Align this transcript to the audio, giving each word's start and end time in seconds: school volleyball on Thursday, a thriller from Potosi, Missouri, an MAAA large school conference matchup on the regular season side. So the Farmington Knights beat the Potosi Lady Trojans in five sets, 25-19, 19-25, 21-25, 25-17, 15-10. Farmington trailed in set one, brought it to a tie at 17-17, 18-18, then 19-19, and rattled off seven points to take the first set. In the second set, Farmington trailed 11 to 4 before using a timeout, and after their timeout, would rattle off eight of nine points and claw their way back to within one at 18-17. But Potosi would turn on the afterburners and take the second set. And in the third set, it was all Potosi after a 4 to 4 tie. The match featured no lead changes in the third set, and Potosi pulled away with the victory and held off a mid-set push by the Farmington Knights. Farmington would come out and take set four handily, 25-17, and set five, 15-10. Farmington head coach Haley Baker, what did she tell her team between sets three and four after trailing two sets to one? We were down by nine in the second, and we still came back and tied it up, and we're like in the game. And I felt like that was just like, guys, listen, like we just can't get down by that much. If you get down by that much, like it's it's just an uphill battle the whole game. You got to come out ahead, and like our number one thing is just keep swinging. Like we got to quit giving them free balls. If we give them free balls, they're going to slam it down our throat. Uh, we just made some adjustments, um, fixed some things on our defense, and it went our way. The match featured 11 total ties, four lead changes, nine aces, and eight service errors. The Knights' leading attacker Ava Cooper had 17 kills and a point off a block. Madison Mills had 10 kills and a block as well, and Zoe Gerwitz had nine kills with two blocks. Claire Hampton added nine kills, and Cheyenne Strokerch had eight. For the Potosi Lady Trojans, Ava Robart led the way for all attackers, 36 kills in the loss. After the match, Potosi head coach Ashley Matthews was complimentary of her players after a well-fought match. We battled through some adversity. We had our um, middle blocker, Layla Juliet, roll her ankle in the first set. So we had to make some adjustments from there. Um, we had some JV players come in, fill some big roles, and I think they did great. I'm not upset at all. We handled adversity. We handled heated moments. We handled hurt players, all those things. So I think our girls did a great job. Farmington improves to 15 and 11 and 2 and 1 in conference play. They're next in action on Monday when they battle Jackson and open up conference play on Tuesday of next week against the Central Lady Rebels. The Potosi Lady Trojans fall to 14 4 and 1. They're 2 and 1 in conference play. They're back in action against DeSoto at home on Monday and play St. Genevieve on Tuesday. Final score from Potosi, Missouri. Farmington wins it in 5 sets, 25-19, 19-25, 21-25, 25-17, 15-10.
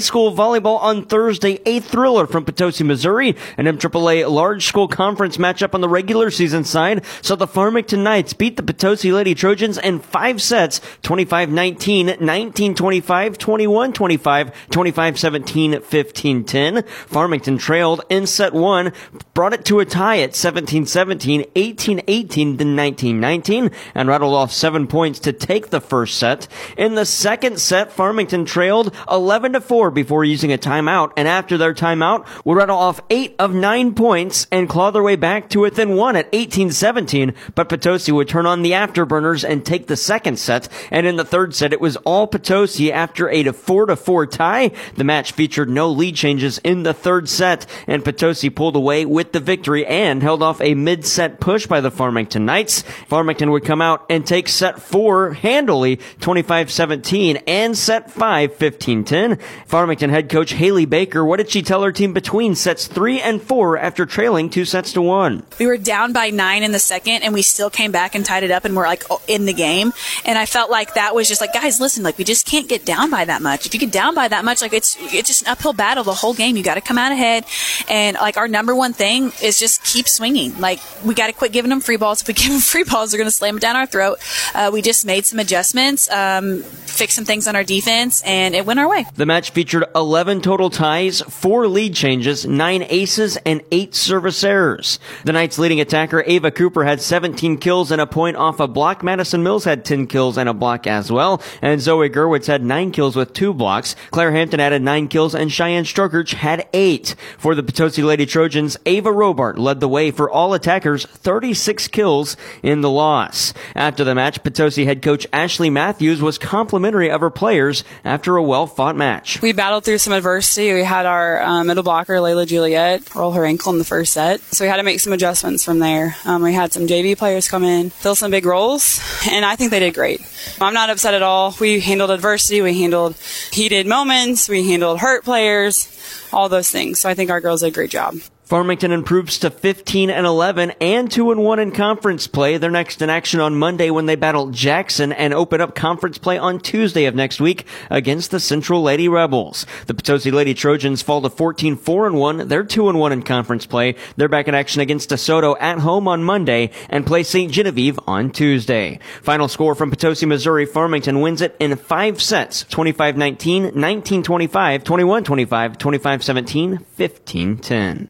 school 0.00 0.34
volleyball 0.34 0.80
on 0.80 1.04
Thursday, 1.04 1.60
a 1.66 1.80
thriller 1.80 2.26
from 2.26 2.44
Potosi, 2.44 2.84
Missouri, 2.84 3.36
an 3.56 3.66
MAAA 3.66 4.30
large 4.30 4.66
school 4.66 4.88
conference 4.88 5.36
matchup 5.36 5.74
on 5.74 5.80
the 5.80 5.88
regular 5.88 6.30
season 6.30 6.64
side. 6.64 7.04
So 7.22 7.36
the 7.36 7.46
Farmington 7.46 8.02
Knights 8.02 8.32
beat 8.32 8.56
the 8.56 8.62
Potosi 8.62 9.12
Lady 9.12 9.34
Trojans 9.34 9.78
in 9.78 10.00
five 10.00 10.40
sets, 10.42 10.80
25-19, 11.02 12.18
19-25, 12.18 13.36
21-25, 13.36 14.54
25-17, 14.70 15.74
15-10. 15.80 16.88
Farmington 16.88 17.58
trailed 17.58 18.02
in 18.08 18.26
set 18.26 18.52
one, 18.52 18.92
brought 19.34 19.52
it 19.52 19.64
to 19.66 19.80
a 19.80 19.84
tie 19.84 20.20
at 20.20 20.32
17-17, 20.32 21.52
18-18, 21.52 22.58
then 22.58 22.76
19-19, 22.76 23.72
and 23.94 24.08
rattled 24.08 24.34
off 24.34 24.52
seven 24.52 24.86
points 24.86 25.18
to 25.20 25.32
take 25.32 25.70
the 25.70 25.80
first 25.80 26.18
set. 26.18 26.48
In 26.76 26.94
the 26.94 27.06
second 27.06 27.60
set, 27.60 27.92
Farmington 27.92 28.44
trailed 28.44 28.94
11 29.10 29.52
to 29.52 29.60
4 29.60 29.87
before 29.90 30.24
using 30.24 30.52
a 30.52 30.58
timeout, 30.58 31.12
and 31.16 31.28
after 31.28 31.56
their 31.56 31.74
timeout, 31.74 32.26
would 32.44 32.56
rattle 32.56 32.78
off 32.78 33.00
eight 33.10 33.34
of 33.38 33.54
nine 33.54 33.94
points 33.94 34.46
and 34.50 34.68
claw 34.68 34.90
their 34.90 35.02
way 35.02 35.16
back 35.16 35.48
to 35.50 35.60
within 35.60 35.96
one 35.96 36.16
at 36.16 36.30
18-17. 36.32 37.34
But 37.54 37.68
Potosi 37.68 38.12
would 38.12 38.28
turn 38.28 38.46
on 38.46 38.62
the 38.62 38.72
afterburners 38.72 39.48
and 39.48 39.64
take 39.64 39.86
the 39.86 39.96
second 39.96 40.38
set. 40.38 40.68
And 40.90 41.06
in 41.06 41.16
the 41.16 41.24
third 41.24 41.54
set, 41.54 41.72
it 41.72 41.80
was 41.80 41.96
all 41.98 42.26
Potosi 42.26 42.92
after 42.92 43.28
a 43.28 43.52
4 43.52 43.86
to 43.86 43.96
4 43.96 44.26
tie. 44.26 44.70
The 44.96 45.04
match 45.04 45.32
featured 45.32 45.70
no 45.70 45.90
lead 45.90 46.16
changes 46.16 46.58
in 46.58 46.82
the 46.82 46.94
third 46.94 47.28
set, 47.28 47.66
and 47.86 48.04
Potosi 48.04 48.50
pulled 48.50 48.76
away 48.76 49.04
with 49.04 49.32
the 49.32 49.40
victory 49.40 49.86
and 49.86 50.22
held 50.22 50.42
off 50.42 50.60
a 50.60 50.74
mid-set 50.74 51.40
push 51.40 51.66
by 51.66 51.80
the 51.80 51.90
Farmington 51.90 52.44
Knights. 52.44 52.82
Farmington 53.06 53.50
would 53.50 53.64
come 53.64 53.80
out 53.80 54.04
and 54.10 54.26
take 54.26 54.48
set 54.48 54.80
four 54.80 55.32
handily, 55.32 55.98
25-17, 56.20 57.42
and 57.46 57.76
set 57.76 58.10
five, 58.10 58.56
15-10. 58.56 59.40
Farmington 59.78 60.10
head 60.10 60.28
coach 60.28 60.54
Haley 60.54 60.86
Baker, 60.86 61.24
what 61.24 61.36
did 61.36 61.50
she 61.50 61.62
tell 61.62 61.84
her 61.84 61.92
team 61.92 62.12
between 62.12 62.56
sets 62.56 62.88
three 62.88 63.20
and 63.20 63.40
four 63.40 63.78
after 63.78 64.06
trailing 64.06 64.50
two 64.50 64.64
sets 64.64 64.92
to 64.94 65.00
one? 65.00 65.44
We 65.60 65.68
were 65.68 65.76
down 65.76 66.12
by 66.12 66.30
nine 66.30 66.64
in 66.64 66.72
the 66.72 66.80
second, 66.80 67.22
and 67.22 67.32
we 67.32 67.42
still 67.42 67.70
came 67.70 67.92
back 67.92 68.16
and 68.16 68.24
tied 68.26 68.42
it 68.42 68.50
up, 68.50 68.64
and 68.64 68.74
we're 68.74 68.88
like 68.88 69.04
in 69.28 69.46
the 69.46 69.52
game. 69.52 69.92
And 70.24 70.36
I 70.36 70.46
felt 70.46 70.68
like 70.68 70.94
that 70.94 71.14
was 71.14 71.28
just 71.28 71.40
like, 71.40 71.52
guys, 71.52 71.78
listen, 71.78 72.02
like 72.02 72.18
we 72.18 72.24
just 72.24 72.44
can't 72.44 72.68
get 72.68 72.84
down 72.84 73.08
by 73.08 73.24
that 73.26 73.40
much. 73.40 73.66
If 73.66 73.74
you 73.74 73.78
get 73.78 73.92
down 73.92 74.16
by 74.16 74.26
that 74.26 74.44
much, 74.44 74.62
like 74.62 74.72
it's 74.72 74.96
it's 75.14 75.28
just 75.28 75.42
an 75.42 75.48
uphill 75.48 75.74
battle 75.74 76.02
the 76.02 76.12
whole 76.12 76.34
game. 76.34 76.56
You 76.56 76.64
got 76.64 76.74
to 76.74 76.80
come 76.80 76.98
out 76.98 77.12
ahead, 77.12 77.44
and 77.88 78.16
like 78.16 78.36
our 78.36 78.48
number 78.48 78.74
one 78.74 78.92
thing 78.92 79.30
is 79.40 79.60
just 79.60 79.84
keep 79.84 80.08
swinging. 80.08 80.58
Like 80.58 80.80
we 81.04 81.14
got 81.14 81.28
to 81.28 81.32
quit 81.32 81.52
giving 81.52 81.68
them 81.68 81.80
free 81.80 81.98
balls. 81.98 82.20
If 82.22 82.26
we 82.26 82.34
give 82.42 82.50
them 82.50 82.60
free 82.60 82.82
balls, 82.82 83.12
they're 83.12 83.18
going 83.18 83.30
to 83.30 83.36
slam 83.36 83.58
it 83.58 83.60
down 83.60 83.76
our 83.76 83.86
throat. 83.86 84.18
Uh, 84.56 84.70
we 84.72 84.82
just 84.82 85.06
made 85.06 85.24
some 85.24 85.38
adjustments, 85.38 86.10
um, 86.10 86.62
fixed 86.62 87.14
some 87.14 87.24
things 87.24 87.46
on 87.46 87.54
our 87.54 87.62
defense, 87.62 88.22
and 88.22 88.56
it 88.56 88.66
went 88.66 88.80
our 88.80 88.88
way. 88.88 89.06
The 89.14 89.24
match 89.24 89.54
featured 89.58 89.84
11 89.96 90.40
total 90.40 90.70
ties, 90.70 91.20
four 91.22 91.66
lead 91.66 91.92
changes, 91.92 92.46
nine 92.46 92.86
aces, 92.90 93.36
and 93.38 93.60
eight 93.72 93.92
service 93.92 94.44
errors. 94.44 95.00
The 95.24 95.32
Knights' 95.32 95.58
leading 95.58 95.80
attacker 95.80 96.22
Ava 96.24 96.52
Cooper 96.52 96.84
had 96.84 97.00
17 97.00 97.58
kills 97.58 97.90
and 97.90 98.00
a 98.00 98.06
point 98.06 98.36
off 98.36 98.60
a 98.60 98.68
block. 98.68 99.02
Madison 99.02 99.42
Mills 99.42 99.64
had 99.64 99.84
10 99.84 100.06
kills 100.06 100.38
and 100.38 100.48
a 100.48 100.54
block 100.54 100.86
as 100.86 101.10
well, 101.10 101.42
and 101.60 101.80
Zoe 101.80 102.08
Gerwitz 102.08 102.46
had 102.46 102.62
nine 102.62 102.92
kills 102.92 103.16
with 103.16 103.32
two 103.32 103.52
blocks. 103.52 103.96
Claire 104.12 104.30
Hampton 104.30 104.60
added 104.60 104.80
nine 104.80 105.08
kills, 105.08 105.34
and 105.34 105.50
Cheyenne 105.50 105.82
Strokerch 105.82 106.34
had 106.34 106.68
eight. 106.72 107.16
For 107.36 107.56
the 107.56 107.64
Potosi 107.64 108.04
Lady 108.04 108.26
Trojans, 108.26 108.76
Ava 108.86 109.10
Robart 109.10 109.58
led 109.58 109.80
the 109.80 109.88
way 109.88 110.12
for 110.12 110.30
all 110.30 110.54
attackers, 110.54 111.04
36 111.04 111.88
kills 111.88 112.36
in 112.62 112.80
the 112.80 112.90
loss. 112.90 113.52
After 113.74 114.04
the 114.04 114.14
match, 114.14 114.40
Potosi 114.44 114.84
head 114.84 115.02
coach 115.02 115.26
Ashley 115.32 115.68
Matthews 115.68 116.22
was 116.22 116.38
complimentary 116.38 117.10
of 117.10 117.20
her 117.20 117.30
players 117.30 117.82
after 118.04 118.36
a 118.36 118.42
well-fought 118.44 118.94
match. 118.94 119.40
We 119.48 119.54
battled 119.54 119.86
through 119.86 119.96
some 119.96 120.12
adversity. 120.12 120.74
We 120.74 120.84
had 120.84 121.06
our 121.06 121.42
um, 121.42 121.68
middle 121.68 121.82
blocker, 121.82 122.16
Layla 122.16 122.46
Juliet, 122.46 123.14
roll 123.14 123.32
her 123.32 123.46
ankle 123.46 123.72
in 123.72 123.78
the 123.78 123.84
first 123.84 124.12
set. 124.12 124.42
So 124.42 124.62
we 124.62 124.68
had 124.68 124.76
to 124.76 124.82
make 124.82 125.00
some 125.00 125.14
adjustments 125.14 125.64
from 125.64 125.78
there. 125.78 126.16
Um, 126.26 126.42
we 126.42 126.52
had 126.52 126.70
some 126.70 126.86
JV 126.86 127.16
players 127.16 127.48
come 127.48 127.64
in, 127.64 127.88
fill 127.88 128.14
some 128.14 128.30
big 128.30 128.44
roles, 128.44 129.00
and 129.30 129.46
I 129.46 129.56
think 129.56 129.70
they 129.70 129.80
did 129.80 129.94
great. 129.94 130.20
I'm 130.60 130.74
not 130.74 130.90
upset 130.90 131.14
at 131.14 131.22
all. 131.22 131.56
We 131.58 131.80
handled 131.80 132.10
adversity. 132.10 132.60
We 132.60 132.78
handled 132.78 133.16
heated 133.50 133.86
moments. 133.86 134.50
We 134.50 134.68
handled 134.68 134.98
hurt 134.98 135.24
players, 135.24 135.88
all 136.30 136.50
those 136.50 136.70
things. 136.70 137.00
So 137.00 137.08
I 137.08 137.14
think 137.14 137.30
our 137.30 137.40
girls 137.40 137.62
did 137.62 137.68
a 137.68 137.70
great 137.70 137.90
job. 137.90 138.16
Farmington 138.48 138.92
improves 138.92 139.38
to 139.40 139.50
15 139.50 140.08
and 140.08 140.24
11 140.24 140.70
and 140.80 141.10
2 141.10 141.32
and 141.32 141.44
1 141.44 141.58
in 141.58 141.70
conference 141.70 142.26
play. 142.26 142.56
They're 142.56 142.70
next 142.70 143.02
in 143.02 143.10
action 143.10 143.40
on 143.40 143.58
Monday 143.58 143.90
when 143.90 144.06
they 144.06 144.16
battle 144.16 144.48
Jackson 144.48 145.12
and 145.12 145.34
open 145.34 145.60
up 145.60 145.74
conference 145.74 146.16
play 146.16 146.38
on 146.38 146.58
Tuesday 146.58 147.04
of 147.04 147.14
next 147.14 147.42
week 147.42 147.66
against 147.90 148.30
the 148.30 148.40
Central 148.40 148.80
Lady 148.80 149.06
Rebels. 149.06 149.66
The 149.84 149.92
Potosi 149.92 150.30
Lady 150.30 150.54
Trojans 150.54 151.02
fall 151.02 151.20
to 151.20 151.28
14 151.28 151.76
4 151.76 152.06
and 152.06 152.16
1. 152.16 152.48
They're 152.48 152.64
2 152.64 152.88
and 152.88 152.98
1 152.98 153.12
in 153.12 153.22
conference 153.22 153.66
play. 153.66 153.96
They're 154.16 154.30
back 154.30 154.48
in 154.48 154.54
action 154.54 154.80
against 154.80 155.10
DeSoto 155.10 155.54
at 155.60 155.80
home 155.80 156.08
on 156.08 156.24
Monday 156.24 156.70
and 156.88 157.06
play 157.06 157.24
St. 157.24 157.52
Genevieve 157.52 158.00
on 158.06 158.30
Tuesday. 158.30 158.98
Final 159.20 159.48
score 159.48 159.74
from 159.74 159.90
Potosi, 159.90 160.24
Missouri. 160.24 160.64
Farmington 160.64 161.20
wins 161.20 161.42
it 161.42 161.54
in 161.60 161.76
5 161.76 162.22
sets, 162.22 162.64
25-19, 162.64 163.72
19-25, 163.72 164.84
21-25, 164.84 165.76
25-17, 165.76 166.84
15-10. 166.96 168.06